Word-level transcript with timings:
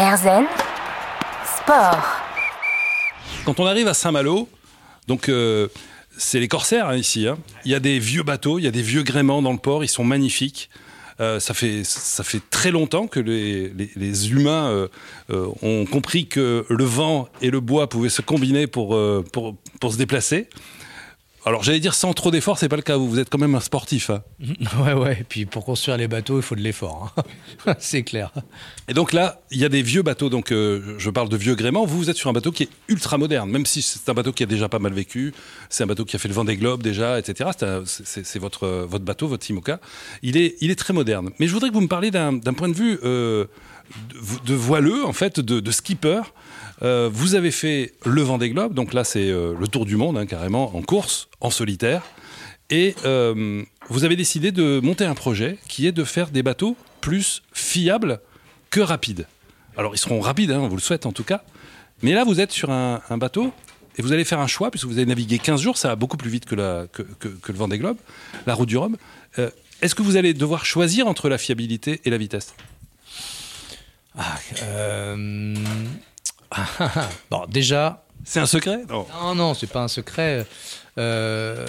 Erzen 0.00 0.46
Sport. 1.58 1.98
Quand 3.44 3.60
on 3.60 3.66
arrive 3.66 3.86
à 3.86 3.92
Saint-Malo, 3.92 4.48
donc 5.08 5.28
euh, 5.28 5.68
c'est 6.16 6.40
les 6.40 6.48
corsaires 6.48 6.88
hein, 6.88 6.96
ici. 6.96 7.28
hein. 7.28 7.36
Il 7.66 7.70
y 7.70 7.74
a 7.74 7.80
des 7.80 7.98
vieux 7.98 8.22
bateaux, 8.22 8.58
il 8.58 8.64
y 8.64 8.66
a 8.66 8.70
des 8.70 8.80
vieux 8.80 9.02
gréements 9.02 9.42
dans 9.42 9.52
le 9.52 9.58
port, 9.58 9.84
ils 9.84 9.88
sont 9.88 10.02
magnifiques. 10.04 10.70
Euh, 11.20 11.38
ça, 11.38 11.52
fait, 11.52 11.84
ça 11.84 12.24
fait 12.24 12.40
très 12.48 12.70
longtemps 12.70 13.08
que 13.08 13.20
les, 13.20 13.68
les- 13.94 14.30
humains 14.30 14.70
euh, 15.28 15.48
ont 15.60 15.84
compris 15.84 16.26
que 16.28 16.64
le 16.70 16.84
vent 16.84 17.28
et 17.42 17.50
le 17.50 17.60
bois 17.60 17.90
pouvaient 17.90 18.08
se 18.08 18.22
combiner 18.22 18.66
pour, 18.66 18.98
pour, 19.34 19.54
pour 19.80 19.92
se 19.92 19.98
déplacer. 19.98 20.48
Alors 21.50 21.64
j'allais 21.64 21.80
dire 21.80 21.94
sans 21.94 22.12
trop 22.12 22.30
d'efforts, 22.30 22.58
c'est 22.58 22.68
pas 22.68 22.76
le 22.76 22.82
cas. 22.82 22.96
Vous, 22.96 23.10
vous 23.10 23.18
êtes 23.18 23.28
quand 23.28 23.38
même 23.38 23.56
un 23.56 23.60
sportif. 23.60 24.08
hein. 24.10 24.22
Ouais, 24.84 24.92
ouais. 24.92 25.18
Et 25.20 25.24
puis 25.24 25.46
pour 25.46 25.64
construire 25.64 25.96
les 25.96 26.06
bateaux, 26.06 26.36
il 26.38 26.42
faut 26.42 26.54
de 26.54 26.60
l'effort. 26.60 27.12
hein. 27.66 27.74
c'est 27.80 28.04
clair. 28.04 28.30
Et 28.86 28.94
donc 28.94 29.12
là, 29.12 29.40
il 29.50 29.58
y 29.58 29.64
a 29.64 29.68
des 29.68 29.82
vieux 29.82 30.02
bateaux. 30.02 30.28
Donc 30.30 30.52
euh, 30.52 30.94
je 30.98 31.10
parle 31.10 31.28
de 31.28 31.36
vieux 31.36 31.56
gréements. 31.56 31.84
Vous, 31.86 31.98
vous 31.98 32.08
êtes 32.08 32.16
sur 32.16 32.30
un 32.30 32.32
bateau 32.32 32.52
qui 32.52 32.62
est 32.62 32.68
ultra 32.86 33.18
moderne, 33.18 33.50
même 33.50 33.66
si 33.66 33.82
c'est 33.82 34.08
un 34.08 34.14
bateau 34.14 34.32
qui 34.32 34.44
a 34.44 34.46
déjà 34.46 34.68
pas 34.68 34.78
mal 34.78 34.92
vécu. 34.92 35.34
C'est 35.70 35.82
un 35.82 35.88
bateau 35.88 36.04
qui 36.04 36.14
a 36.14 36.20
fait 36.20 36.28
le 36.28 36.34
vent 36.34 36.44
des 36.44 36.56
globes 36.56 36.84
déjà, 36.84 37.18
etc. 37.18 37.50
C'est 37.84 38.38
votre 38.38 38.64
euh, 38.64 38.86
votre 38.88 39.04
bateau, 39.04 39.26
votre 39.26 39.44
Simoca. 39.44 39.80
Il 40.22 40.36
est 40.36 40.54
il 40.60 40.70
est 40.70 40.78
très 40.78 40.92
moderne. 40.92 41.30
Mais 41.40 41.48
je 41.48 41.52
voudrais 41.52 41.70
que 41.70 41.74
vous 41.74 41.80
me 41.80 41.88
parliez 41.88 42.12
d'un 42.12 42.32
d'un 42.32 42.52
point 42.54 42.68
de 42.68 42.74
vue 42.74 43.00
euh, 43.02 43.46
de, 44.44 44.54
voileux, 44.54 45.04
en 45.04 45.12
fait, 45.12 45.40
de, 45.40 45.60
de 45.60 45.70
skipper. 45.70 46.20
Euh, 46.82 47.10
vous 47.12 47.34
avez 47.34 47.50
fait 47.50 47.92
le 48.04 48.22
vent 48.22 48.38
des 48.38 48.50
globes. 48.50 48.74
Donc 48.74 48.94
là, 48.94 49.04
c'est 49.04 49.28
euh, 49.30 49.54
le 49.58 49.68
tour 49.68 49.84
du 49.86 49.96
monde, 49.96 50.16
hein, 50.16 50.26
carrément, 50.26 50.74
en 50.76 50.82
course, 50.82 51.28
en 51.40 51.50
solitaire. 51.50 52.02
Et 52.70 52.94
euh, 53.04 53.62
vous 53.88 54.04
avez 54.04 54.16
décidé 54.16 54.52
de 54.52 54.80
monter 54.80 55.04
un 55.04 55.14
projet 55.14 55.58
qui 55.68 55.86
est 55.86 55.92
de 55.92 56.04
faire 56.04 56.30
des 56.30 56.42
bateaux 56.42 56.76
plus 57.00 57.42
fiables 57.52 58.20
que 58.70 58.80
rapides. 58.80 59.26
Alors 59.76 59.94
ils 59.94 59.98
seront 59.98 60.20
rapides, 60.20 60.52
hein, 60.52 60.60
on 60.60 60.68
vous 60.68 60.76
le 60.76 60.82
souhaite 60.82 61.06
en 61.06 61.12
tout 61.12 61.24
cas. 61.24 61.42
Mais 62.02 62.12
là, 62.12 62.24
vous 62.24 62.40
êtes 62.40 62.52
sur 62.52 62.70
un, 62.70 63.00
bateau 63.16 63.52
et 63.98 64.02
vous 64.02 64.12
allez 64.12 64.24
faire 64.24 64.40
un 64.40 64.46
choix, 64.46 64.70
puisque 64.70 64.86
vous 64.86 64.94
allez 64.98 65.06
naviguer 65.06 65.38
15 65.38 65.60
jours, 65.60 65.76
ça 65.76 65.88
va 65.88 65.96
beaucoup 65.96 66.16
plus 66.16 66.30
vite 66.30 66.44
que, 66.44 66.54
la, 66.54 66.86
que, 66.92 67.02
que- 67.02 67.28
que 67.28 67.52
le 67.52 67.58
Vendée 67.58 67.78
Globe, 67.78 67.96
la 68.46 68.54
route 68.54 68.68
du 68.68 68.76
Rhum. 68.76 68.96
Est-ce 69.82 69.94
que 69.94 70.02
vous 70.02 70.16
allez 70.16 70.32
devoir 70.34 70.64
choisir 70.64 71.08
entre 71.08 71.28
la 71.28 71.38
fiabilité 71.38 72.00
et 72.04 72.10
la 72.10 72.18
vitesse? 72.18 72.54
Ah, 74.18 74.38
euh, 74.62 75.54
bon, 77.30 77.46
déjà, 77.48 78.04
C'est 78.24 78.40
un 78.40 78.46
secret? 78.46 78.84
Non. 78.88 79.06
non, 79.22 79.34
non, 79.34 79.54
c'est 79.54 79.66
pas 79.68 79.82
un 79.82 79.88
secret. 79.88 80.46
Euh, 80.98 81.66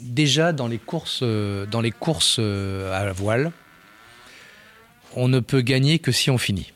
déjà 0.00 0.52
dans 0.52 0.66
les 0.66 0.78
courses, 0.78 1.20
euh, 1.22 1.66
dans 1.66 1.80
les 1.80 1.92
courses 1.92 2.36
euh, 2.38 2.92
à 2.92 3.04
la 3.04 3.12
voile, 3.12 3.52
on 5.14 5.28
ne 5.28 5.40
peut 5.40 5.60
gagner 5.60 5.98
que 6.00 6.12
si 6.12 6.30
on 6.30 6.38
finit. 6.38 6.72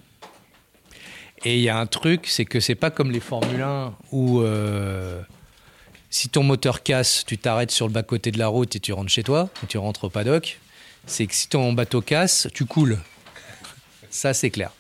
Et 1.45 1.57
il 1.57 1.63
y 1.63 1.69
a 1.69 1.79
un 1.79 1.87
truc, 1.87 2.27
c'est 2.27 2.45
que 2.45 2.61
c'est 2.61 2.75
pas 2.75 2.91
comme 2.91 3.11
les 3.11 3.21
Formule 3.21 3.63
1 3.63 3.95
où 4.13 4.41
euh, 4.41 5.21
si 6.11 6.29
ton 6.29 6.43
moteur 6.43 6.83
casse, 6.83 7.25
tu 7.27 7.39
t'arrêtes 7.39 7.71
sur 7.71 7.87
le 7.87 7.93
bas 7.93 8.03
côté 8.03 8.31
de 8.31 8.39
la 8.39 8.49
route 8.49 8.75
et 8.77 8.81
tu 8.81 8.93
rentres 8.93 9.11
chez 9.11 9.23
toi, 9.23 9.51
ou 9.63 9.67
tu 9.67 9.79
rentres 9.79 10.05
au 10.05 10.11
paddock. 10.11 10.59
C'est 11.07 11.27
que 11.27 11.35
si 11.35 11.49
ton 11.49 11.73
bateau 11.73 12.01
casse, 12.01 12.49
tu 12.55 12.65
coules. 12.65 12.99
Ça, 14.11 14.35
c'est 14.35 14.51
clair. 14.51 14.73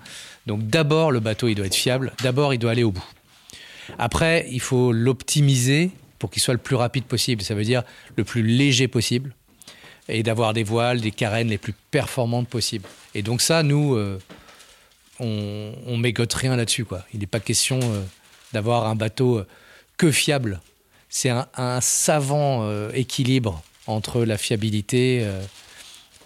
Donc 0.48 0.66
d'abord, 0.66 1.12
le 1.12 1.20
bateau, 1.20 1.46
il 1.48 1.54
doit 1.54 1.66
être 1.66 1.74
fiable. 1.76 2.12
D'abord, 2.22 2.52
il 2.54 2.58
doit 2.58 2.72
aller 2.72 2.82
au 2.82 2.90
bout. 2.90 3.04
Après, 3.98 4.46
il 4.50 4.60
faut 4.60 4.92
l'optimiser 4.92 5.90
pour 6.18 6.30
qu'il 6.30 6.42
soit 6.42 6.54
le 6.54 6.58
plus 6.60 6.74
rapide 6.76 7.04
possible. 7.04 7.42
Ça 7.42 7.54
veut 7.54 7.64
dire 7.64 7.82
le 8.16 8.24
plus 8.24 8.42
léger 8.42 8.88
possible 8.88 9.34
et 10.08 10.22
d'avoir 10.22 10.54
des 10.54 10.64
voiles, 10.64 11.00
des 11.00 11.10
carènes 11.10 11.48
les 11.48 11.58
plus 11.58 11.74
performantes 11.90 12.48
possibles. 12.48 12.88
Et 13.14 13.22
donc 13.22 13.40
ça, 13.42 13.62
nous, 13.62 13.94
euh, 13.94 14.18
on, 15.20 15.72
on 15.86 15.96
mégote 15.96 16.32
rien 16.34 16.56
là-dessus. 16.56 16.84
quoi. 16.84 17.04
Il 17.14 17.20
n'est 17.20 17.26
pas 17.26 17.40
question 17.40 17.78
euh, 17.82 18.02
d'avoir 18.52 18.86
un 18.86 18.94
bateau 18.94 19.38
euh, 19.38 19.46
que 19.96 20.10
fiable. 20.10 20.60
C'est 21.10 21.30
un, 21.30 21.80
savant 21.80 22.68
équilibre 22.92 23.62
entre 23.86 24.24
la 24.24 24.36
fiabilité 24.36 25.26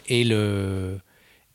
et, 0.09 0.25
le, 0.25 0.99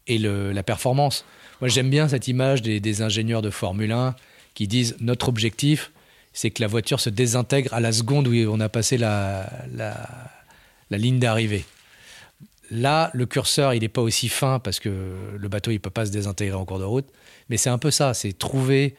et 0.07 0.17
le- 0.17 0.53
la 0.53 0.63
performance. 0.63 1.25
Moi, 1.61 1.69
j'aime 1.69 1.89
bien 1.89 2.07
cette 2.07 2.27
image 2.27 2.61
des, 2.61 3.01
ingénieurs 3.01 3.41
de 3.41 3.49
Formule 3.49 3.91
1 3.91 4.15
qui 4.53 4.67
disent 4.67 4.95
notre 4.99 5.27
objectif, 5.27 5.91
c'est 6.33 6.51
que 6.51 6.61
la 6.61 6.67
voiture 6.67 6.99
se 6.99 7.09
désintègre 7.09 7.73
à 7.73 7.79
la 7.79 7.91
seconde 7.91 8.27
où 8.27 8.33
on 8.33 8.59
a 8.59 8.69
passé 8.69 8.97
la, 8.97 9.49
la, 9.73 10.97
ligne 10.97 11.19
d'arrivée. 11.19 11.65
Là, 12.69 13.09
le 13.13 13.25
curseur, 13.25 13.73
il 13.73 13.81
n'est 13.81 13.89
pas 13.89 14.01
aussi 14.01 14.29
fin 14.29 14.59
parce 14.59 14.79
que 14.79 15.13
le 15.35 15.47
bateau, 15.47 15.71
il 15.71 15.75
ne 15.75 15.79
peut 15.79 15.89
pas 15.89 16.05
se 16.05 16.11
désintégrer 16.11 16.55
en 16.55 16.65
cours 16.65 16.79
de 16.79 16.83
route. 16.83 17.07
Mais 17.49 17.57
c'est 17.57 17.69
un 17.69 17.77
peu 17.79 17.91
ça, 17.91 18.13
c'est 18.13 18.37
trouver 18.37 18.95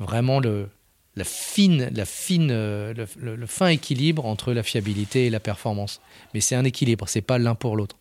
vraiment 0.00 0.40
le, 0.40 0.68
la 1.14 1.24
fine, 1.24 1.90
la 1.94 2.06
fine, 2.06 2.50
le 2.50 3.46
fin 3.46 3.68
équilibre 3.68 4.26
entre 4.26 4.52
la 4.52 4.64
fiabilité 4.64 5.26
et 5.26 5.30
la 5.30 5.40
performance. 5.40 6.00
Mais 6.34 6.40
c'est 6.40 6.56
un 6.56 6.64
équilibre, 6.64 7.08
c'est 7.08 7.20
pas 7.20 7.38
l'un 7.38 7.54
pour 7.54 7.76
l'autre. 7.76 7.96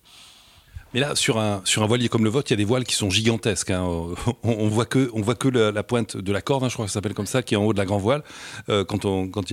Mais 0.94 1.00
là, 1.00 1.16
sur 1.16 1.38
un, 1.38 1.62
sur 1.66 1.84
un 1.84 1.88
voilier 1.88 2.10
comme 2.10 2.24
le 2.24 2.32
vôtre, 2.32 2.50
il 2.50 2.54
y 2.54 2.56
a 2.56 2.58
des 2.58 2.66
voiles 2.66 2.84
qui 2.84 2.96
sont 2.96 3.10
gigantesques. 3.10 3.70
hein. 3.70 3.84
On, 4.44 4.52
on 4.52 4.68
voit 4.68 4.86
que, 4.86 5.10
on 5.14 5.22
voit 5.22 5.36
que 5.36 5.48
la, 5.48 5.84
pointe 5.84 6.18
de 6.18 6.32
la 6.32 6.42
corde, 6.42 6.64
hein, 6.64 6.70
je 6.70 6.74
crois 6.74 6.86
que 6.86 6.92
ça 6.92 6.96
s'appelle 6.96 7.14
comme 7.14 7.28
ça, 7.28 7.44
qui 7.44 7.54
est 7.54 7.58
en 7.58 7.64
haut 7.64 7.74
de 7.74 7.78
la 7.78 7.86
grand 7.86 7.98
voile. 7.98 8.24
Euh, 8.70 8.84
quand 8.84 9.06
on, 9.06 9.28
quand 9.28 9.44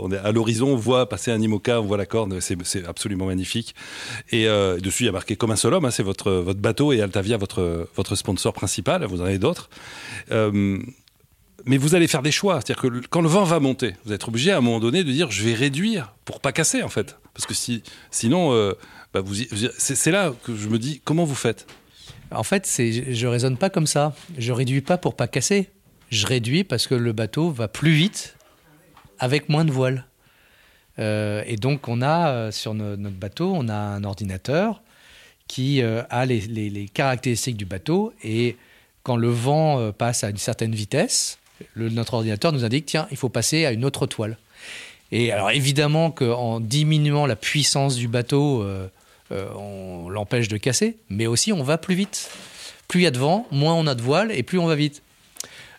on 0.00 0.12
est 0.12 0.16
à 0.18 0.32
l'horizon, 0.32 0.68
on 0.68 0.76
voit 0.76 1.08
passer 1.08 1.30
un 1.30 1.40
IMOCA, 1.40 1.80
on 1.80 1.84
voit 1.84 1.96
la 1.96 2.06
corde, 2.06 2.38
c'est, 2.40 2.84
absolument 2.86 3.26
magnifique. 3.26 3.74
Et 4.30 4.48
euh, 4.48 4.78
dessus, 4.78 5.04
il 5.04 5.06
y 5.06 5.08
a 5.08 5.12
marqué 5.12 5.36
comme 5.36 5.50
un 5.50 5.56
seul 5.56 5.74
homme, 5.74 5.84
hein, 5.84 5.90
c'est 5.90 6.02
votre, 6.02 6.32
votre 6.32 6.60
bateau 6.60 6.92
et 6.92 7.00
Altavia, 7.00 7.36
votre, 7.36 7.88
votre 7.94 8.14
sponsor 8.16 8.52
principal. 8.52 9.04
Vous 9.04 9.20
en 9.20 9.24
avez 9.24 9.38
d'autres. 9.38 9.70
Euh, 10.32 10.78
mais 11.66 11.76
vous 11.76 11.94
allez 11.94 12.08
faire 12.08 12.22
des 12.22 12.32
choix. 12.32 12.60
C'est-à-dire 12.60 12.82
que 12.82 13.06
quand 13.08 13.20
le 13.20 13.28
vent 13.28 13.44
va 13.44 13.60
monter, 13.60 13.94
vous 14.04 14.12
êtes 14.12 14.26
obligé 14.26 14.50
à 14.50 14.58
un 14.58 14.60
moment 14.60 14.80
donné 14.80 15.04
de 15.04 15.12
dire 15.12 15.30
je 15.30 15.44
vais 15.44 15.54
réduire 15.54 16.14
pour 16.24 16.40
pas 16.40 16.52
casser 16.52 16.82
en 16.82 16.88
fait. 16.88 17.18
Parce 17.34 17.46
que 17.46 17.54
si, 17.54 17.82
sinon, 18.10 18.74
bah, 19.12 19.20
vous 19.20 19.34
c'est 19.78 20.10
là 20.10 20.32
que 20.44 20.54
je 20.54 20.68
me 20.68 20.78
dis 20.78 21.00
comment 21.04 21.24
vous 21.24 21.34
faites? 21.34 21.66
En 22.30 22.44
fait, 22.44 22.66
c'est, 22.66 23.12
je 23.12 23.26
raisonne 23.26 23.56
pas 23.56 23.70
comme 23.70 23.86
ça. 23.86 24.14
Je 24.38 24.52
réduis 24.52 24.82
pas 24.82 24.98
pour 24.98 25.16
pas 25.16 25.26
casser. 25.26 25.68
Je 26.10 26.26
réduis 26.26 26.64
parce 26.64 26.86
que 26.86 26.94
le 26.94 27.12
bateau 27.12 27.50
va 27.50 27.68
plus 27.68 27.92
vite 27.92 28.36
avec 29.18 29.48
moins 29.48 29.64
de 29.64 29.72
voiles. 29.72 30.04
Euh, 30.98 31.42
et 31.46 31.56
donc, 31.56 31.88
on 31.88 32.02
a 32.02 32.30
euh, 32.30 32.50
sur 32.50 32.74
no- 32.74 32.96
notre 32.96 33.16
bateau, 33.16 33.52
on 33.54 33.68
a 33.68 33.74
un 33.74 34.04
ordinateur 34.04 34.82
qui 35.48 35.82
euh, 35.82 36.02
a 36.10 36.26
les, 36.26 36.88
caractéristiques 36.92 37.56
du 37.56 37.64
bateau. 37.64 38.12
Et 38.22 38.56
quand 39.02 39.16
le 39.16 39.28
vent 39.28 39.92
passe 39.92 40.24
à 40.24 40.30
une 40.30 40.36
certaine 40.36 40.74
vitesse, 40.74 41.38
notre 41.74 42.14
ordinateur 42.14 42.52
nous 42.52 42.64
indique 42.64 42.86
tiens, 42.86 43.08
il 43.10 43.16
faut 43.16 43.28
passer 43.28 43.64
à 43.64 43.72
une 43.72 43.84
autre 43.84 44.06
toile. 44.06 44.36
Et 45.10 45.32
alors, 45.32 45.50
évidemment 45.50 46.10
qu'en 46.10 46.60
diminuant 46.60 47.26
la 47.26 47.34
puissance 47.34 47.96
du 47.96 48.08
bateau, 48.08 48.64
euh, 49.32 49.48
on 49.54 50.08
l'empêche 50.08 50.48
de 50.48 50.56
casser, 50.56 50.96
mais 51.08 51.26
aussi 51.26 51.52
on 51.52 51.62
va 51.62 51.78
plus 51.78 51.94
vite. 51.94 52.30
Plus 52.88 53.00
il 53.00 53.04
y 53.04 53.06
a 53.06 53.10
de 53.10 53.18
vent, 53.18 53.46
moins 53.50 53.74
on 53.74 53.86
a 53.86 53.94
de 53.94 54.02
voile 54.02 54.32
et 54.32 54.42
plus 54.42 54.58
on 54.58 54.66
va 54.66 54.74
vite. 54.74 55.02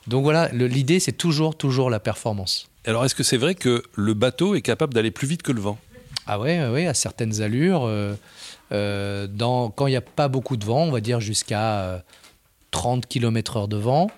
Donc 0.07 0.23
voilà, 0.23 0.49
l'idée 0.49 0.99
c'est 0.99 1.11
toujours, 1.11 1.55
toujours 1.55 1.89
la 1.89 1.99
performance. 1.99 2.69
Alors 2.85 3.05
est-ce 3.05 3.15
que 3.15 3.23
c'est 3.23 3.37
vrai 3.37 3.53
que 3.55 3.83
le 3.95 4.13
bateau 4.13 4.55
est 4.55 4.61
capable 4.61 4.93
d'aller 4.93 5.11
plus 5.11 5.27
vite 5.27 5.43
que 5.43 5.51
le 5.51 5.61
vent? 5.61 5.77
Ah 6.27 6.39
ouais, 6.39 6.67
ouais, 6.67 6.87
à 6.87 6.93
certaines 6.93 7.41
allures, 7.41 7.83
euh, 7.85 8.13
euh, 8.71 9.27
dans, 9.27 9.69
quand 9.69 9.87
il 9.87 9.91
n'y 9.91 9.97
a 9.97 10.01
pas 10.01 10.27
beaucoup 10.27 10.57
de 10.57 10.65
vent, 10.65 10.83
on 10.83 10.91
va 10.91 11.01
dire 11.01 11.19
jusqu'à 11.19 11.81
euh, 11.81 11.99
30 12.71 13.07
km/h 13.07 13.67
de 13.67 13.77
vent, 13.77 14.09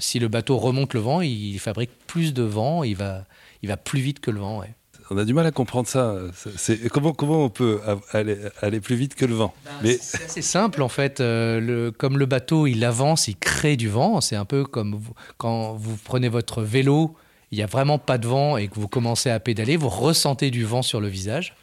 si 0.00 0.18
le 0.18 0.28
bateau 0.28 0.58
remonte 0.58 0.94
le 0.94 1.00
vent, 1.00 1.20
il 1.20 1.58
fabrique 1.58 1.90
plus 2.06 2.34
de 2.34 2.42
vent, 2.42 2.82
il 2.82 2.96
va, 2.96 3.24
il 3.62 3.68
va 3.68 3.76
plus 3.76 4.00
vite 4.00 4.20
que 4.20 4.30
le 4.30 4.40
vent. 4.40 4.60
ouais. 4.60 4.74
On 5.14 5.18
a 5.18 5.24
du 5.24 5.34
mal 5.34 5.46
à 5.46 5.50
comprendre 5.50 5.86
ça. 5.88 6.14
C'est- 6.56 6.88
comment, 6.88 7.12
comment 7.12 7.44
on 7.44 7.50
peut 7.50 7.80
aller, 8.12 8.38
aller 8.62 8.80
plus 8.80 8.96
vite 8.96 9.14
que 9.14 9.24
le 9.26 9.34
vent 9.34 9.52
Mais 9.82 9.98
C'est 10.00 10.24
assez 10.24 10.42
simple 10.42 10.80
en 10.82 10.88
fait. 10.88 11.20
Euh, 11.20 11.60
le- 11.60 11.90
comme 11.90 12.18
le 12.18 12.26
bateau, 12.26 12.66
il 12.66 12.84
avance, 12.84 13.28
il 13.28 13.36
crée 13.36 13.76
du 13.76 13.88
vent. 13.88 14.20
C'est 14.20 14.36
un 14.36 14.44
peu 14.46 14.64
comme 14.64 14.94
vous- 14.94 15.14
quand 15.36 15.74
vous 15.74 15.96
prenez 16.02 16.28
votre 16.28 16.62
vélo, 16.62 17.14
il 17.50 17.58
n'y 17.58 17.62
a 17.62 17.66
vraiment 17.66 17.98
pas 17.98 18.16
de 18.16 18.26
vent 18.26 18.56
et 18.56 18.68
que 18.68 18.76
vous 18.80 18.88
commencez 18.88 19.28
à 19.30 19.38
pédaler, 19.38 19.76
vous 19.76 19.88
ressentez 19.90 20.50
du 20.50 20.64
vent 20.64 20.82
sur 20.82 21.00
le 21.00 21.08
visage. 21.08 21.54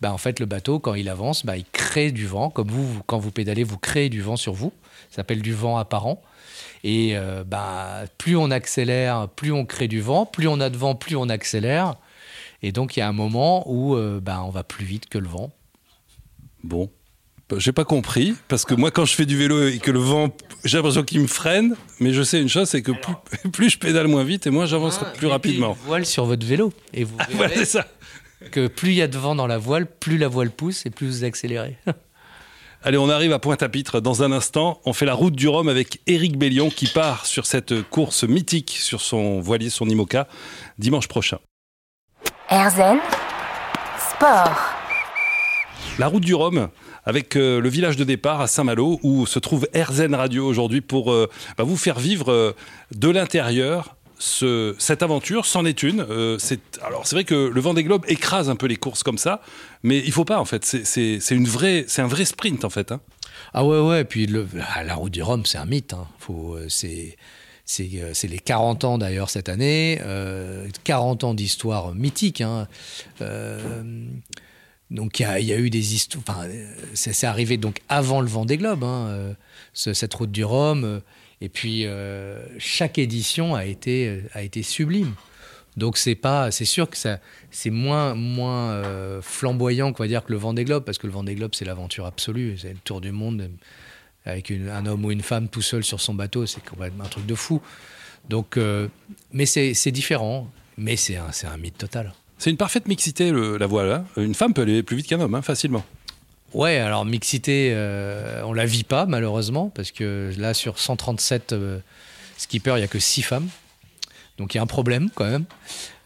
Bah, 0.00 0.12
en 0.12 0.18
fait, 0.18 0.38
le 0.40 0.46
bateau, 0.46 0.78
quand 0.80 0.94
il 0.94 1.08
avance, 1.08 1.46
bah, 1.46 1.56
il 1.56 1.64
crée 1.72 2.10
du 2.12 2.26
vent. 2.26 2.50
Comme 2.50 2.68
vous, 2.68 2.86
vous- 2.86 3.02
quand 3.06 3.18
vous 3.18 3.30
pédalez, 3.30 3.62
vous 3.64 3.78
créez 3.78 4.08
du 4.08 4.20
vent 4.20 4.36
sur 4.36 4.52
vous. 4.52 4.72
Ça 5.10 5.16
s'appelle 5.16 5.42
du 5.42 5.52
vent 5.52 5.76
apparent. 5.78 6.20
Et 6.84 7.12
euh, 7.16 7.44
bah, 7.46 8.02
plus 8.18 8.36
on 8.36 8.50
accélère, 8.50 9.28
plus 9.36 9.52
on 9.52 9.64
crée 9.64 9.86
du 9.88 10.00
vent. 10.00 10.26
Plus 10.26 10.48
on 10.48 10.58
a 10.60 10.70
de 10.70 10.76
vent, 10.76 10.94
plus 10.96 11.14
on 11.16 11.28
accélère. 11.28 11.94
Et 12.62 12.72
donc, 12.72 12.96
il 12.96 13.00
y 13.00 13.02
a 13.02 13.08
un 13.08 13.12
moment 13.12 13.64
où 13.70 13.96
euh, 13.96 14.20
bah, 14.20 14.42
on 14.44 14.50
va 14.50 14.62
plus 14.64 14.84
vite 14.84 15.08
que 15.08 15.18
le 15.18 15.28
vent. 15.28 15.50
bon, 16.62 16.90
j'ai 17.58 17.72
pas 17.72 17.84
compris 17.84 18.34
parce 18.48 18.64
que 18.64 18.72
moi 18.72 18.90
quand 18.90 19.04
je 19.04 19.14
fais 19.14 19.26
du 19.26 19.36
vélo 19.36 19.66
et 19.68 19.78
que 19.78 19.90
le 19.90 19.98
vent, 19.98 20.30
j'ai 20.64 20.78
l'impression 20.78 21.02
qu'il 21.02 21.20
me 21.20 21.26
freine. 21.26 21.76
Mais 22.00 22.12
je 22.14 22.22
sais 22.22 22.40
une 22.40 22.48
chose, 22.48 22.68
c'est 22.68 22.80
que 22.82 22.92
plus, 22.92 23.50
plus 23.52 23.70
je 23.70 23.78
pédale 23.78 24.06
moins 24.08 24.24
vite 24.24 24.46
et 24.46 24.50
moins 24.50 24.64
j'avance 24.64 24.98
plus 24.98 25.06
Mettez 25.14 25.26
rapidement. 25.26 25.76
Une 25.82 25.86
voile 25.86 26.06
sur 26.06 26.24
votre 26.24 26.46
vélo. 26.46 26.72
Et 26.94 27.04
vous 27.04 27.16
Voilà, 27.32 27.48
verrez 27.52 27.64
c'est 27.66 27.72
ça. 27.72 27.86
que 28.52 28.68
plus 28.68 28.90
il 28.92 28.94
y 28.96 29.02
a 29.02 29.08
de 29.08 29.18
vent 29.18 29.34
dans 29.34 29.46
la 29.46 29.58
voile, 29.58 29.86
plus 29.86 30.16
la 30.16 30.28
voile 30.28 30.50
pousse 30.50 30.86
et 30.86 30.90
plus 30.90 31.06
vous 31.08 31.24
accélérez. 31.24 31.76
Allez, 32.84 32.96
on 32.98 33.10
arrive 33.10 33.32
à 33.32 33.38
Pointe-à-Pitre 33.38 34.00
dans 34.00 34.22
un 34.22 34.32
instant. 34.32 34.80
On 34.86 34.92
fait 34.94 35.04
la 35.06 35.14
route 35.14 35.36
du 35.36 35.46
Rhum 35.46 35.68
avec 35.68 36.00
Éric 36.06 36.38
Bellion 36.38 36.70
qui 36.70 36.86
part 36.86 37.26
sur 37.26 37.44
cette 37.46 37.82
course 37.90 38.24
mythique 38.24 38.70
sur 38.80 39.02
son 39.02 39.40
voilier, 39.40 39.68
son 39.70 39.88
IMOCA, 39.88 40.26
dimanche 40.78 41.06
prochain. 41.06 41.38
Erzen 42.52 42.98
Sport. 43.98 44.60
La 45.98 46.06
route 46.06 46.22
du 46.22 46.34
Rhum 46.34 46.68
avec 47.06 47.34
euh, 47.36 47.60
le 47.60 47.68
village 47.70 47.96
de 47.96 48.04
départ 48.04 48.40
à 48.42 48.46
Saint-Malo 48.46 49.00
où 49.02 49.24
se 49.26 49.38
trouve 49.38 49.66
Erzen 49.72 50.14
Radio 50.14 50.46
aujourd'hui 50.46 50.82
pour 50.82 51.12
euh, 51.12 51.30
bah, 51.56 51.64
vous 51.64 51.76
faire 51.78 51.98
vivre 51.98 52.30
euh, 52.30 52.52
de 52.94 53.08
l'intérieur 53.08 53.96
ce, 54.18 54.76
cette 54.78 55.02
aventure, 55.02 55.46
c'en 55.46 55.64
est 55.64 55.82
une. 55.82 56.02
Euh, 56.08 56.36
c'est, 56.38 56.60
alors 56.84 57.06
c'est 57.06 57.16
vrai 57.16 57.24
que 57.24 57.34
le 57.34 57.60
Vendée 57.60 57.84
Globe 57.84 58.04
écrase 58.06 58.50
un 58.50 58.54
peu 58.56 58.66
les 58.66 58.76
courses 58.76 59.02
comme 59.02 59.18
ça, 59.18 59.40
mais 59.82 59.98
il 60.04 60.12
faut 60.12 60.24
pas 60.26 60.38
en 60.38 60.44
fait. 60.44 60.64
C'est, 60.64 60.84
c'est, 60.86 61.18
c'est 61.20 61.34
une 61.34 61.48
vraie, 61.48 61.86
c'est 61.88 62.02
un 62.02 62.06
vrai 62.06 62.24
sprint 62.26 62.64
en 62.66 62.70
fait. 62.70 62.92
hein. 62.92 63.00
Ah 63.54 63.64
ouais, 63.64 63.80
ouais, 63.80 64.04
puis 64.04 64.26
le- 64.26 64.46
ah, 64.74 64.84
la 64.84 64.94
route 64.94 65.10
du 65.12 65.22
Rhum, 65.22 65.44
c'est 65.46 65.58
un 65.58 65.64
mythe. 65.64 65.94
hein. 65.94 66.06
Faut, 66.20 66.54
euh, 66.54 66.66
c'est, 66.68 67.16
c'est, 67.72 67.88
euh, 67.94 68.12
c'est 68.12 68.28
les 68.28 68.38
40 68.38 68.84
ans 68.84 68.98
d'ailleurs 68.98 69.30
cette 69.30 69.48
année, 69.48 69.98
euh, 70.02 70.68
40 70.84 71.24
ans 71.24 71.32
d'histoire 71.32 71.94
mythique. 71.94 72.42
hein. 72.42 72.68
Euh, 73.22 74.04
donc 74.90 75.20
il 75.20 75.22
y 75.46 75.52
a, 75.54 75.58
eu 75.58 75.70
des 75.70 75.94
histoires. 75.94 76.42
Euh, 76.44 76.74
c'est, 76.92 77.24
arrivé 77.26 77.56
donc 77.56 77.80
avant 77.88 78.20
le 78.20 78.28
Vendée 78.28 78.58
Globe, 78.58 78.84
hein, 78.84 79.34
ce- 79.72 79.94
cette 79.94 80.12
route 80.12 80.30
du 80.30 80.44
Rhum. 80.44 81.00
et 81.40 81.48
puis 81.48 81.86
chaque 82.58 82.98
édition 82.98 83.54
a 83.54 83.64
été, 83.64 84.20
sublime. 84.62 85.14
Donc 85.78 85.96
c'est 85.96 86.14
pas, 86.14 86.50
c'est 86.50 86.66
sûr 86.66 86.90
que 86.90 86.98
c'est 86.98 87.70
moins, 87.70 88.14
moins 88.14 88.82
flamboyant 89.22 89.94
qu'on 89.94 90.02
va 90.02 90.08
dire 90.08 90.24
que 90.26 90.32
le 90.32 90.38
Vendée 90.38 90.64
Globe, 90.64 90.84
parce 90.84 90.98
que 90.98 91.06
le 91.06 91.12
Vendée 91.14 91.34
Globe 91.36 91.52
c'est 91.54 91.64
l'aventure 91.64 92.04
absolue, 92.04 92.58
c'est 92.58 92.74
le 92.74 92.80
tour 92.84 93.00
du 93.00 93.12
monde 93.12 93.48
avec 94.24 94.50
une- 94.50 94.68
un 94.68 94.86
homme 94.86 95.04
ou 95.04 95.10
une 95.10 95.22
femme 95.22 95.48
tout 95.48 95.62
seul 95.62 95.84
sur 95.84 96.00
son 96.00 96.14
bateau, 96.14 96.46
c'est 96.46 96.64
complètement 96.64 97.04
un 97.04 97.08
truc 97.08 97.26
de 97.26 97.34
fou. 97.34 97.60
Donc, 98.28 98.56
euh, 98.56 98.88
mais 99.32 99.46
c'est 99.46 99.90
différent, 99.90 100.48
mais 100.76 100.96
c'est 100.96 101.16
un, 101.16 101.56
mythe 101.56 101.78
total. 101.78 102.12
C'est 102.38 102.50
une 102.50 102.56
parfaite 102.56 102.86
mixité 102.88 103.30
le- 103.30 103.56
la 103.56 103.66
voile. 103.66 103.90
hein. 103.92 104.04
Une 104.16 104.34
femme 104.34 104.54
peut 104.54 104.62
aller 104.62 104.82
plus 104.82 104.96
vite 104.96 105.06
qu'un 105.08 105.20
homme, 105.20 105.34
hein, 105.34 105.42
facilement. 105.42 105.84
Ouais, 106.54 106.76
alors 106.78 107.04
mixité, 107.04 107.70
euh, 107.74 108.42
on 108.44 108.52
la 108.52 108.66
vit 108.66 108.84
pas 108.84 109.06
malheureusement, 109.06 109.70
parce 109.74 109.90
que 109.90 110.30
là 110.36 110.52
sur 110.54 110.78
137 110.78 111.52
euh, 111.52 111.78
skippers, 112.36 112.76
il 112.76 112.80
y 112.80 112.84
a 112.84 112.88
que 112.88 112.98
6 112.98 113.22
femmes. 113.22 113.48
Donc 114.38 114.54
il 114.54 114.58
y 114.58 114.60
a 114.60 114.62
un 114.62 114.66
problème 114.66 115.08
quand 115.14 115.24
même. 115.24 115.44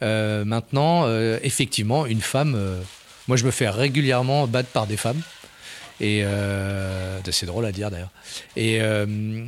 Euh, 0.03 0.45
maintenant, 0.45 1.05
euh, 1.07 1.39
effectivement, 1.43 2.07
une 2.07 2.21
femme, 2.21 2.57
moi 3.29 3.37
je 3.37 3.45
me 3.45 3.51
fais 3.51 3.69
régulièrement 3.69 4.47
battre 4.47 4.69
par 4.71 4.87
des 4.87 4.97
femmes. 4.97 5.21
Et 6.01 6.23
euh, 6.25 7.21
c'est 7.31 7.47
drôle 7.47 7.65
à 7.65 7.73
dire 7.73 7.91
d'ailleurs. 7.91 8.11
Et, 8.55 8.79
euh, 8.81 9.47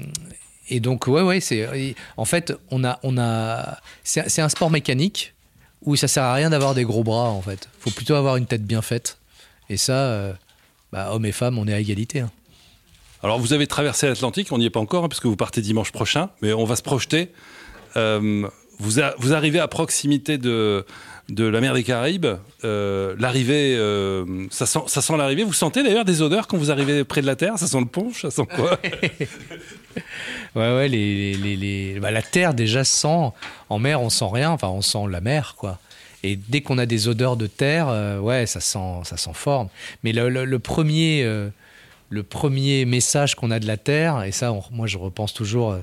et 0.68 0.80
donc, 0.80 1.06
ouais, 1.06 1.22
ouais, 1.22 1.40
c'est. 1.40 1.94
En 2.16 2.24
fait, 2.24 2.52
on 2.70 2.84
a. 2.84 2.98
On 3.02 3.18
a 3.18 3.78
c'est 4.04 4.40
un 4.40 4.48
sport 4.48 4.70
mécanique 4.70 5.34
où 5.82 5.94
ça 5.96 6.08
sert 6.08 6.24
à 6.24 6.34
rien 6.34 6.50
d'avoir 6.50 6.74
des 6.74 6.84
gros 6.84 7.04
bras 7.04 7.28
en 7.30 7.40
fait. 7.42 7.68
faut 7.78 7.90
plutôt 7.90 8.14
avoir 8.14 8.36
une 8.36 8.46
tête 8.46 8.64
bien 8.64 8.82
faite. 8.82 9.18
Et 9.70 9.76
ça, 9.76 9.92
euh, 9.92 10.32
bah, 10.92 11.12
hommes 11.12 11.26
et 11.26 11.32
femmes, 11.32 11.58
on 11.58 11.68
est 11.68 11.74
à 11.74 11.78
égalité. 11.80 12.20
hein. 12.20 12.30
Alors 13.22 13.38
vous 13.38 13.52
avez 13.52 13.66
traversé 13.66 14.06
l'Atlantique, 14.08 14.50
on 14.52 14.58
n'y 14.58 14.66
est 14.66 14.70
pas 14.70 14.80
encore, 14.80 15.04
hein, 15.04 15.08
puisque 15.08 15.26
vous 15.26 15.36
partez 15.36 15.60
dimanche 15.60 15.92
prochain, 15.92 16.30
mais 16.40 16.52
on 16.52 16.64
va 16.64 16.76
se 16.76 16.82
projeter. 16.82 17.30
Vous, 18.80 19.00
arrivez 19.32 19.58
à 19.58 19.66
proximité 19.66 20.38
de, 20.38 20.86
de 21.28 21.44
la 21.44 21.60
mer 21.60 21.74
des 21.74 21.82
Caraïbes. 21.82 22.26
Euh, 22.64 23.16
l'arrivée, 23.18 23.74
euh, 23.76 24.46
ça 24.50 24.66
sent, 24.66 24.80
ça 24.86 25.02
sent 25.02 25.16
l'arrivée. 25.16 25.42
Vous 25.42 25.52
sentez 25.52 25.82
d'ailleurs 25.82 26.04
des 26.04 26.22
odeurs 26.22 26.46
quand 26.46 26.56
vous 26.56 26.70
arrivez 26.70 27.02
près 27.02 27.20
de 27.20 27.26
la 27.26 27.34
terre? 27.34 27.58
Ça 27.58 27.66
sent 27.66 27.80
le 27.80 27.86
punch 27.86 28.22
Ça 28.22 28.30
sent 28.30 28.46
quoi? 28.54 28.78
Ouais, 30.54 30.74
ouais, 30.76 31.98
bah, 32.00 32.10
la 32.10 32.22
terre 32.22 32.54
déjà 32.54 32.84
sent. 32.84 33.30
En 33.68 33.78
mer, 33.78 34.00
on 34.00 34.10
sent 34.10 34.24
rien. 34.32 34.50
Enfin, 34.50 34.68
on 34.68 34.80
sent 34.80 35.06
la 35.10 35.20
mer, 35.20 35.54
quoi. 35.58 35.78
Et 36.22 36.36
dès 36.36 36.62
qu'on 36.62 36.78
a 36.78 36.86
des 36.86 37.06
odeurs 37.08 37.36
de 37.36 37.46
terre, 37.46 37.88
euh, 37.88 38.18
ouais, 38.18 38.46
ça 38.46 38.60
sent, 38.60 39.00
ça 39.04 39.16
sent 39.16 39.34
fort. 39.34 39.68
Mais 40.04 40.12
le, 40.12 40.58
premier, 40.58 41.22
le 42.10 42.22
premier 42.22 42.84
message 42.84 43.34
qu'on 43.34 43.50
a 43.50 43.58
de 43.58 43.66
la 43.66 43.76
terre, 43.76 44.22
et 44.22 44.32
ça, 44.32 44.54
moi, 44.70 44.86
je 44.86 44.98
repense 44.98 45.34
toujours 45.34 45.76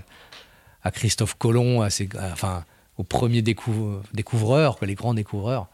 à 0.84 0.92
Christophe 0.92 1.36
Colomb, 1.38 1.82
à 1.82 1.90
ses- 1.90 2.10
enfin, 2.32 2.64
aux 2.98 3.04
premiers 3.04 3.42
découv- 3.42 4.00
découvreurs, 4.14 4.78
les 4.82 4.96
grands 4.96 5.14
découvreurs, 5.14 5.68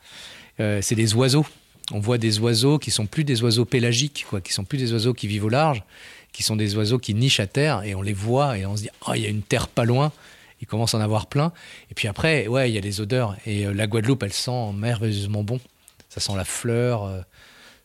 euh, 0.60 0.82
c'est 0.82 0.96
des 0.96 1.14
oiseaux. 1.14 1.46
On 1.94 2.00
voit 2.00 2.18
des 2.18 2.40
oiseaux 2.40 2.80
qui 2.80 2.92
sont 2.92 3.06
plus 3.06 3.24
des 3.24 3.44
oiseaux 3.44 3.66
pélagiques, 3.66 4.26
quoi, 4.30 4.42
qui 4.42 4.54
sont 4.54 4.64
plus 4.64 4.78
des 4.78 4.94
oiseaux 4.94 5.14
qui 5.14 5.28
vivent 5.28 5.46
au 5.46 5.50
large, 5.50 5.84
qui 6.32 6.44
sont 6.44 6.56
des 6.56 6.76
oiseaux 6.78 7.00
qui 7.00 7.14
nichent 7.14 7.40
à 7.42 7.48
terre, 7.48 7.84
et 7.84 7.96
on 7.96 8.02
les 8.02 8.14
voit, 8.14 8.58
et 8.58 8.66
on 8.66 8.78
se 8.78 8.84
dit, 8.84 8.90
ah, 9.06 9.18
il 9.18 9.24
y 9.24 9.26
a 9.26 9.30
une 9.30 9.42
terre 9.44 9.68
pas 9.68 9.84
loin. 9.86 10.12
Il 10.62 10.68
commence 10.68 10.94
à 10.94 11.00
en 11.00 11.02
avoir 11.02 11.26
plein. 11.26 11.52
Et 11.90 11.96
puis 11.96 12.08
après, 12.08 12.48
ouais, 12.48 12.70
il 12.70 12.76
y 12.76 12.78
a 12.78 12.82
les 12.82 13.02
odeurs. 13.02 13.36
Et 13.48 13.66
euh, 13.66 13.74
la 13.74 13.88
Guadeloupe, 13.88 14.22
elle 14.22 14.32
sent 14.32 14.72
merveilleusement 14.76 15.44
bon. 15.44 15.60
Ça 16.08 16.20
sent 16.22 16.34
la 16.38 16.46
fleur. 16.46 17.04
euh, 17.04 17.22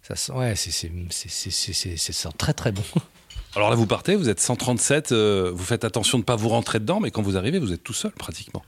ça 0.03 0.15
sent, 0.15 0.33
ouais, 0.33 0.55
c'est, 0.57 0.71
sent 0.71 2.29
très 2.37 2.53
très 2.53 2.73
bon. 2.73 2.83
Alors 3.57 3.71
là, 3.71 3.77
vous 3.77 3.87
partez, 3.87 4.15
vous 4.15 4.29
êtes 4.29 4.41
137, 4.41 5.13
euh, 5.13 5.51
vous 5.55 5.65
faites 5.65 5.85
attention 5.85 6.19
de 6.19 6.23
ne 6.23 6.27
pas 6.27 6.37
vous 6.37 6.51
rentrer 6.51 6.79
dedans, 6.79 7.01
mais 7.01 7.11
quand 7.11 7.23
vous 7.23 7.39
arrivez, 7.39 7.59
vous 7.59 7.73
êtes 7.73 7.83
tout 7.83 7.95
seul 7.95 8.13
pratiquement. 8.13 8.63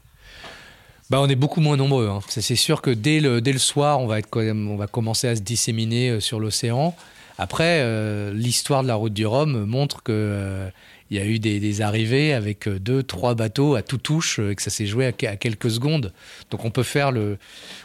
Bah, 1.10 1.20
on 1.20 1.28
est 1.28 1.37
beaucoup 1.37 1.60
moins 1.60 1.76
nombreux. 1.76 2.08
hein. 2.08 2.20
C'est, 2.28 2.56
sûr 2.56 2.82
que 2.82 2.90
dès 2.90 3.20
le, 3.20 3.40
dès 3.40 3.52
le 3.52 3.58
soir, 3.58 4.00
on 4.00 4.06
va, 4.06 4.19
être 4.19 4.28
on 4.37 4.76
va 4.76 4.87
commencer 4.87 5.26
à 5.28 5.37
se 5.37 5.40
disséminer 5.40 6.10
euh, 6.10 6.20
sur 6.20 6.38
l'océan. 6.38 6.94
Après, 7.38 7.81
euh, 7.81 8.32
l'histoire 8.34 8.82
de 8.82 8.88
la 8.88 8.94
route 8.96 9.12
du 9.14 9.25
Rhum 9.25 9.64
montre 9.64 10.02
que 10.02 10.12
euh, 10.12 10.69
il 11.10 11.16
y 11.16 11.20
a 11.20 11.25
eu 11.25 11.38
des, 11.38 11.60
des 11.60 11.81
arrivées 11.81 12.34
avec 12.34 12.69
deux, 12.69 13.02
trois 13.02 13.34
bateaux 13.34 13.75
à 13.75 13.81
tout 13.82 13.96
touche 13.96 14.38
et 14.40 14.55
que 14.55 14.60
ça 14.60 14.69
s'est 14.69 14.84
joué 14.87 15.06
à, 15.06 15.12
que- 15.12 15.25
à 15.26 15.37
quelques 15.37 15.70
secondes. 15.70 16.12
Donc 16.50 16.66
on 16.66 16.70
peut 16.70 16.82
faire 16.82 17.10
le, 17.12 17.38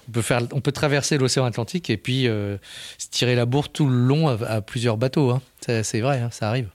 on 0.09 0.11
peut 0.11 0.21
faire, 0.21 0.41
on 0.51 0.59
peut 0.59 0.73
traverser 0.73 1.17
l'océan 1.17 1.45
Atlantique 1.45 1.89
et 1.89 1.95
puis 1.97 2.27
euh, 2.27 2.57
se 2.97 3.07
tirer 3.09 3.35
la 3.35 3.45
bourre 3.45 3.69
tout 3.69 3.87
le 3.87 3.95
long 3.95 4.27
à, 4.27 4.33
à 4.45 4.61
plusieurs 4.61 4.97
bateaux. 4.97 5.29
hein. 5.29 5.41
C'est 5.61 6.01
vrai, 6.01 6.19
hein, 6.19 6.29
ça 6.31 6.49
arrive. 6.49 6.67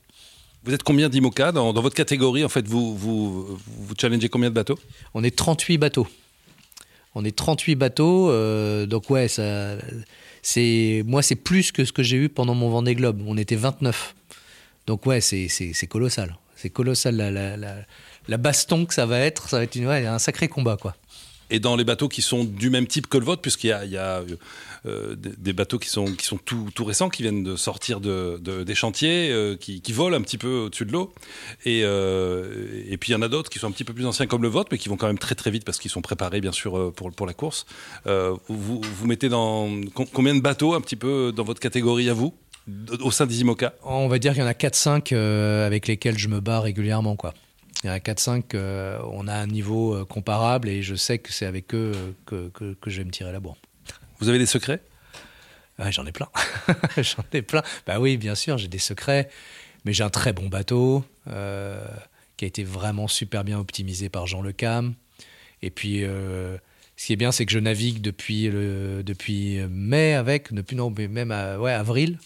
Vous 0.65 0.73
êtes 0.73 0.83
combien 0.83 1.11
d'IMOCA 1.11 1.53
dans, 1.53 1.75
dans 1.75 1.83
votre 1.83 1.95
catégorie 1.97 2.43
En 2.45 2.49
fait, 2.49 2.67
vous, 2.67 2.97
vous, 2.97 3.59
vous 3.67 3.95
challengez 4.01 4.29
combien 4.31 4.49
de 4.49 4.55
bateaux? 4.55 4.79
On 5.13 5.23
est 5.25 5.35
38 5.37 5.77
bateaux. 5.77 6.07
On 7.15 7.25
est 7.25 7.35
38 7.35 7.75
bateaux, 7.75 8.31
euh, 8.31 8.87
donc 8.87 9.11
ouais, 9.11 9.29
ça, 9.29 9.77
c'est 10.43 11.03
moi 11.07 11.23
c'est 11.23 11.37
plus 11.37 11.73
que 11.73 11.85
ce 11.85 11.93
que 11.93 12.03
j'ai 12.03 12.17
eu 12.17 12.29
pendant 12.29 12.55
mon 12.55 12.69
Vendée 12.71 12.95
Globe. 12.95 13.23
On 13.27 13.37
était 13.37 13.57
29. 13.57 14.15
Donc 14.87 15.07
ouais, 15.07 15.21
c'est 15.21 15.49
c'est 15.49 15.87
colossal. 15.87 16.37
C'est 16.57 16.71
colossal 16.71 17.17
la, 17.17 17.31
la, 17.31 17.57
la, 18.27 18.37
baston 18.37 18.85
que 18.85 18.95
ça 18.95 19.07
va 19.07 19.21
être. 19.21 19.49
Ça 19.49 19.59
va 19.59 19.65
être 19.65 19.77
un 19.79 20.19
sacré 20.19 20.49
combat 20.49 20.77
quoi. 20.77 20.97
Et 21.51 21.61
dans 21.61 21.77
les 21.77 21.85
bateaux 21.85 22.09
qui 22.09 22.23
sont 22.23 22.45
du 22.45 22.71
même 22.71 22.87
type 22.87 23.07
que 23.09 23.17
le 23.19 23.25
vôtre, 23.25 23.43
puisqu'il 23.43 23.69
y 23.69 23.97
a, 23.97 24.23
euh, 24.87 25.15
des, 25.17 25.53
bateaux 25.53 25.79
qui 25.79 25.89
sont, 25.89 26.07
qui 26.07 26.25
sont 26.27 26.39
tout, 26.39 26.69
récents, 26.85 27.09
qui 27.09 27.23
viennent 27.23 27.43
de 27.43 27.57
sortir 27.57 28.01
de, 28.01 28.39
de- 28.43 28.65
des 28.65 28.75
chantiers, 28.75 29.31
euh, 29.31 29.57
qui, 29.57 29.81
volent 29.93 30.17
un 30.17 30.21
petit 30.23 30.39
peu 30.39 30.65
au-dessus 30.67 30.85
de 30.85 30.93
l'eau. 30.93 31.13
Et, 31.65 31.81
euh, 31.85 32.83
et 32.89 32.97
puis 32.99 33.11
il 33.11 33.15
y 33.15 33.17
en 33.17 33.23
a 33.23 33.29
d'autres 33.29 33.51
qui 33.51 33.59
sont 33.59 33.67
un 33.69 33.71
petit 33.73 33.85
peu 33.85 33.95
plus 33.95 34.07
anciens 34.07 34.27
comme 34.27 34.43
le 34.43 34.49
vôtre, 34.49 34.69
mais 34.73 34.79
qui 34.79 34.89
vont 34.89 34.97
quand 34.97 35.07
même 35.07 35.19
très 35.19 35.35
très 35.35 35.51
vite 35.51 35.65
parce 35.65 35.79
qu'ils 35.79 35.91
sont 35.91 36.03
préparés 36.03 36.41
bien 36.41 36.53
sûr 36.53 36.93
pour, 36.95 37.11
pour 37.13 37.27
la 37.27 37.35
course. 37.35 37.67
Vous, 38.05 38.81
vous 38.81 39.07
mettez 39.07 39.29
dans 39.29 39.69
com- 39.95 40.07
combien 40.13 40.35
de 40.35 40.41
bateaux 40.41 40.75
un 40.75 40.81
petit 40.81 40.97
peu 40.97 41.33
dans 41.35 41.45
votre 41.45 41.61
catégorie 41.61 42.09
à 42.11 42.15
vous 42.15 42.35
au 43.01 43.11
sein 43.11 43.25
des 43.27 43.41
IMOCA 43.41 43.73
On 43.85 44.09
va 44.09 44.19
dire 44.19 44.33
qu'il 44.35 44.43
y 44.43 44.45
en 44.45 44.49
a 44.49 44.53
4-5 44.53 45.09
euh, 45.13 45.67
avec 45.67 45.87
lesquels 45.87 46.19
je 46.19 46.29
me 46.29 46.41
bats 46.41 46.61
régulièrement 46.61 47.17
quoi. 47.17 47.33
Il 47.85 47.87
y 47.87 47.91
en 47.91 47.93
a 47.93 47.99
4-5, 48.01 48.55
euh, 48.55 48.99
on 49.13 49.29
a 49.29 49.35
un 49.35 49.47
niveau 49.47 49.95
euh, 49.95 50.05
comparable 50.05 50.69
et 50.69 50.83
je 50.83 50.95
sais 50.97 51.19
que 51.19 51.33
c'est 51.33 51.47
avec 51.47 51.75
eux 51.75 51.93
euh, 51.95 52.11
que, 52.27 52.49
que, 52.49 52.75
que 52.75 52.91
je 52.91 52.99
vais 52.99 53.05
me 53.05 53.11
tirer 53.11 53.31
la 53.33 53.39
bourre. 53.41 53.57
Vous 54.19 54.29
avez 54.29 54.39
des 54.39 54.47
secrets? 54.47 54.81
Ouais, 55.79 55.93
j'en 55.93 56.05
ai 56.07 56.11
plein. 56.13 56.29
j'en 56.97 57.23
ai 57.33 57.43
plein. 57.43 57.63
Bah 57.87 58.01
oui, 58.01 58.17
bien 58.17 58.35
sûr, 58.35 58.59
j'ai 58.59 58.67
des 58.67 58.79
secrets. 58.79 59.29
Mais 59.85 59.93
j'ai 59.93 60.03
un 60.03 60.11
très 60.11 60.33
bon 60.33 60.49
bateau 60.49 61.05
euh, 61.29 61.87
qui 62.37 62.45
a 62.45 62.49
été 62.49 62.65
vraiment 62.65 63.07
super 63.07 63.45
bien 63.45 63.61
optimisé 63.61 64.09
par 64.09 64.27
Jean 64.27 64.43
Le 64.43 64.51
Cam. 64.53 64.95
Et 65.63 65.71
puis, 65.71 66.03
euh, 66.03 66.57
ce 66.97 67.07
qui 67.07 67.13
est 67.13 67.17
bien, 67.17 67.31
c'est 67.31 67.47
que 67.47 67.53
je 67.53 67.61
navigue 67.61 68.01
depuis, 68.01 68.49
le, 68.49 69.03
depuis 69.05 69.59
mai 69.71 70.15
avec, 70.15 70.53
depuis 70.53 70.75
non, 70.75 70.93
mais 70.97 71.07
même 71.07 71.31
à- 71.31 71.59
ouais, 71.61 71.73
avril. 71.73 72.19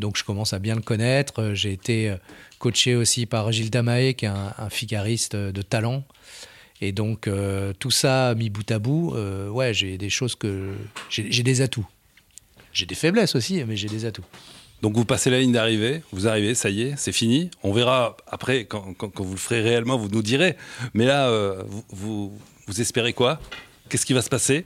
Donc, 0.00 0.16
je 0.16 0.24
commence 0.24 0.52
à 0.52 0.58
bien 0.58 0.74
le 0.74 0.80
connaître. 0.82 1.40
Euh, 1.40 1.54
J'ai 1.54 1.72
été 1.72 2.10
euh, 2.10 2.16
coaché 2.58 2.96
aussi 2.96 3.26
par 3.26 3.52
Gilles 3.52 3.70
Damae, 3.70 4.14
qui 4.14 4.24
est 4.24 4.28
un, 4.28 4.54
un 4.58 4.70
figariste 4.70 5.36
de 5.36 5.62
talent. 5.62 6.04
Et 6.80 6.92
donc, 6.92 7.28
euh, 7.28 7.72
tout 7.78 7.90
ça 7.90 8.34
mis 8.34 8.48
bout 8.48 8.68
à 8.70 8.78
bout, 8.78 9.12
euh, 9.14 9.48
ouais, 9.48 9.74
j'ai 9.74 9.98
des 9.98 10.10
choses 10.10 10.34
que. 10.34 10.72
J'ai 11.10 11.42
des 11.42 11.60
atouts. 11.60 11.86
J'ai 12.72 12.86
des 12.86 12.94
faiblesses 12.94 13.34
aussi, 13.34 13.62
mais 13.64 13.76
j'ai 13.76 13.88
des 13.88 14.04
atouts. 14.04 14.24
Donc 14.80 14.96
vous 14.96 15.04
passez 15.04 15.28
la 15.28 15.40
ligne 15.40 15.52
d'arrivée, 15.52 16.02
vous 16.10 16.26
arrivez, 16.26 16.54
ça 16.54 16.70
y 16.70 16.82
est, 16.82 16.94
c'est 16.96 17.12
fini. 17.12 17.50
On 17.62 17.72
verra 17.72 18.16
après, 18.26 18.64
quand, 18.64 18.94
vous 19.18 19.32
le 19.32 19.38
ferez 19.38 19.60
réellement, 19.60 19.98
vous 19.98 20.08
nous 20.08 20.22
direz. 20.22 20.56
Mais 20.94 21.04
là, 21.04 21.28
euh, 21.28 21.62
vous, 21.90 22.32
vous 22.66 22.80
espérez 22.80 23.12
quoi? 23.12 23.40
Qu'est-ce 23.90 24.06
qui 24.06 24.14
va 24.14 24.22
se 24.22 24.30
passer? 24.30 24.64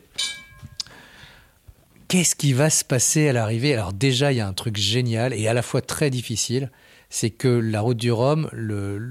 Qu'est-ce 2.08 2.34
qui 2.34 2.52
va 2.52 2.70
se 2.70 2.84
passer 2.84 3.28
à 3.28 3.32
l'arrivée? 3.32 3.72
Alors 3.72 3.92
déjà, 3.92 4.32
il 4.32 4.36
y 4.36 4.40
a 4.40 4.46
un 4.46 4.52
truc 4.52 4.76
génial 4.76 5.32
et 5.32 5.48
à 5.48 5.54
la 5.54 5.62
fois 5.62 5.80
très 5.80 6.10
difficile, 6.10 6.70
c'est 7.08 7.30
que 7.30 7.48
la 7.48 7.80
route 7.80 7.96
du 7.96 8.12
Rhum, 8.12 8.48
le, 8.52 9.08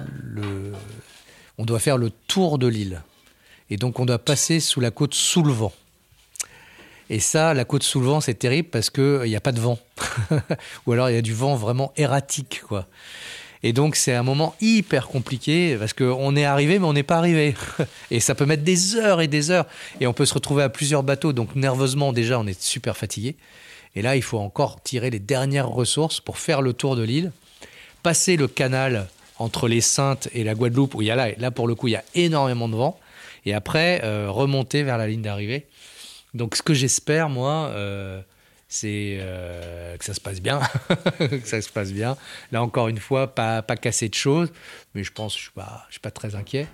on 1.58 1.66
doit 1.66 1.80
faire 1.80 1.98
le 1.98 2.12
tour 2.28 2.58
de 2.58 2.68
l'île. 2.68 3.02
Et 3.70 3.78
donc 3.78 4.00
on 4.00 4.06
doit 4.06 4.20
passer 4.20 4.60
sous 4.60 4.80
la 4.80 4.92
côte 4.92 5.14
sous 5.14 5.44
le 5.44 5.52
vent. 5.52 5.74
Et 7.10 7.20
ça, 7.20 7.54
la 7.54 7.66
côte 7.66 7.84
sous 7.84 8.00
le 8.00 8.08
vent, 8.08 8.22
c'est 8.22 8.34
terrible 8.34 8.70
parce 8.70 8.90
qu'il 8.90 9.24
n'y 9.24 9.36
a 9.36 9.42
pas 9.42 9.52
de 9.52 9.60
vent. 9.60 9.80
Ou 10.86 10.92
alors 10.92 11.10
il 11.10 11.16
y 11.16 11.18
a 11.18 11.22
du 11.22 11.34
vent 11.34 11.56
vraiment 11.56 11.94
erratique, 11.98 12.62
quoi. 12.68 12.88
Et 13.66 13.72
donc 13.72 13.96
c'est 13.96 14.14
un 14.14 14.24
moment 14.24 14.56
hyper 14.60 15.08
compliqué 15.08 15.78
parce 15.78 15.94
qu'on 15.94 16.36
est 16.36 16.44
arrivé 16.44 16.80
mais 16.80 16.86
on 16.86 16.94
n'est 16.94 17.04
pas 17.04 17.18
arrivé. 17.18 17.56
Et 18.12 18.20
ça 18.20 18.36
peut 18.36 18.46
mettre 18.46 18.64
des 18.64 18.96
heures 18.98 19.22
et 19.22 19.28
des 19.28 19.52
heures. 19.52 19.66
Et 20.02 20.08
on 20.08 20.14
peut 20.14 20.26
se 20.26 20.34
retrouver 20.34 20.64
à 20.64 20.70
plusieurs 20.70 21.02
bateaux. 21.02 21.32
Donc 21.32 21.56
nerveusement 21.56 22.12
déjà 22.12 22.40
on 22.40 22.46
est 22.46 22.62
super 22.62 22.98
fatigué. 22.98 23.38
Et 23.96 24.02
là 24.02 24.18
il 24.18 24.22
faut 24.22 24.38
encore 24.38 24.82
tirer 24.82 25.10
les 25.10 25.20
dernières 25.20 25.70
ressources 25.70 26.20
pour 26.20 26.38
faire 26.38 26.62
le 26.62 26.74
tour 26.74 26.98
de 26.98 27.04
l'île. 27.04 27.32
Passer 28.04 28.36
le 28.36 28.50
canal 28.50 29.08
entre 29.40 29.70
les 29.70 29.82
Saintes 29.82 30.28
et 30.34 30.44
la 30.44 30.56
Guadeloupe 30.56 30.94
où 30.96 31.02
il 31.02 31.08
y 31.08 31.12
a 31.12 31.16
là, 31.16 31.52
pour 31.52 31.68
le 31.68 31.76
coup 31.76 31.88
il 31.88 31.92
y 31.92 31.96
a 31.96 32.04
énormément 32.16 32.68
de 32.68 32.76
vent. 32.76 33.00
Et 33.46 33.54
après 33.54 34.02
euh, 34.04 34.30
remonter 34.30 34.84
vers 34.84 34.98
la 34.98 35.08
ligne 35.08 35.22
d'arrivée. 35.22 35.68
Donc 36.34 36.56
ce 36.56 36.62
que 36.62 36.74
j'espère 36.74 37.30
moi... 37.30 37.70
euh, 37.74 38.22
c'est 38.74 39.18
euh, 39.20 39.96
que 39.98 40.04
ça 40.06 40.14
se 40.16 40.20
passe 40.20 40.42
bien, 40.42 40.60
que 41.20 41.48
ça 41.48 41.62
se 41.62 41.70
passe 41.70 41.92
bien. 41.92 42.18
Là 42.52 42.64
encore 42.64 42.88
une 42.88 42.98
fois, 42.98 43.28
pas, 43.36 43.62
pas 43.62 43.76
casser 43.76 44.10
de 44.10 44.16
choses, 44.16 44.52
mais 44.96 45.04
je 45.04 45.12
pense, 45.12 45.36
je 45.36 45.42
suis 45.44 45.52
pas, 45.52 45.86
je 45.90 45.94
suis 45.94 46.00
pas 46.02 46.10
très 46.12 46.34
inquiet. 46.36 46.68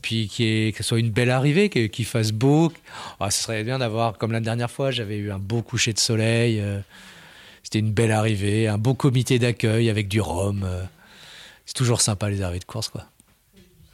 Puis 0.00 0.28
que 0.28 0.76
ce 0.76 0.82
soit 0.82 0.98
une 1.00 1.10
belle 1.10 1.30
arrivée, 1.30 1.68
qu'il 1.70 2.04
fasse 2.04 2.32
beau. 2.32 2.72
Ah, 3.20 3.30
ce 3.30 3.42
serait 3.42 3.62
bien 3.64 3.78
d'avoir, 3.78 4.16
comme 4.18 4.32
la 4.32 4.40
dernière 4.40 4.70
fois, 4.70 4.90
j'avais 4.90 5.16
eu 5.16 5.30
un 5.30 5.38
beau 5.38 5.62
coucher 5.62 5.92
de 5.92 5.98
soleil. 5.98 6.60
euh, 6.60 6.80
C'était 7.62 7.78
une 7.78 7.92
belle 7.92 8.12
arrivée, 8.12 8.66
un 8.68 8.76
beau 8.78 8.94
comité 8.94 9.38
d'accueil 9.38 9.88
avec 9.90 10.08
du 10.08 10.20
rhum. 10.20 10.62
euh. 10.64 10.84
C'est 11.66 11.74
toujours 11.74 12.00
sympa 12.02 12.28
les 12.28 12.42
arrivées 12.42 12.58
de 12.60 12.64
course, 12.66 12.88
quoi. 12.88 13.04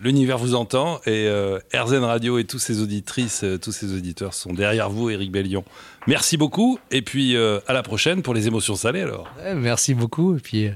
L'univers 0.03 0.39
vous 0.39 0.55
entend 0.55 0.99
et 1.05 1.27
euh, 1.27 1.59
Radio 1.75 2.39
et 2.39 2.45
tous 2.45 2.59
ses 2.59 2.81
auditrices, 2.81 3.45
euh, 3.45 3.59
tous 3.59 3.73
ses 3.73 3.95
auditeurs 3.95 4.33
sont 4.33 4.55
derrière 4.55 4.89
vous, 4.89 5.11
Éric 5.11 5.31
Bellion. 5.31 5.63
Merci 6.07 6.39
beaucoup 6.39 6.79
et 6.91 7.03
puis 7.03 7.37
euh, 7.37 7.61
à 7.67 7.75
la 7.75 7.83
prochaine 7.83 8.23
pour 8.23 8.33
les 8.33 8.47
émotions 8.47 8.77
salées 8.77 9.03
alors. 9.03 9.29
Merci 9.55 9.93
beaucoup. 9.93 10.35
Et 10.37 10.41
puis, 10.41 10.69
euh, 10.69 10.73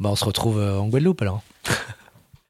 bah, 0.00 0.08
on 0.10 0.16
se 0.16 0.24
retrouve 0.24 0.60
en 0.60 0.88
Guadeloupe 0.88 1.22
alors. 1.22 1.42